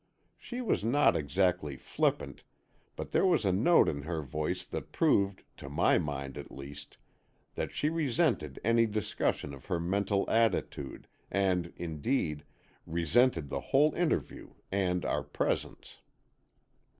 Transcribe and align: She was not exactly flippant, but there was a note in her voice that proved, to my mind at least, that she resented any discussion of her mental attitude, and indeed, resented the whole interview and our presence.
She 0.35 0.61
was 0.61 0.83
not 0.83 1.15
exactly 1.15 1.75
flippant, 1.77 2.41
but 2.95 3.11
there 3.11 3.23
was 3.23 3.45
a 3.45 3.51
note 3.51 3.87
in 3.87 4.01
her 4.01 4.23
voice 4.23 4.65
that 4.65 4.91
proved, 4.91 5.43
to 5.57 5.69
my 5.69 5.99
mind 5.99 6.39
at 6.39 6.51
least, 6.51 6.97
that 7.53 7.71
she 7.71 7.87
resented 7.87 8.59
any 8.63 8.87
discussion 8.87 9.53
of 9.53 9.67
her 9.67 9.79
mental 9.79 10.27
attitude, 10.27 11.07
and 11.29 11.71
indeed, 11.77 12.45
resented 12.87 13.49
the 13.49 13.59
whole 13.61 13.93
interview 13.93 14.55
and 14.71 15.05
our 15.05 15.21
presence. 15.21 15.99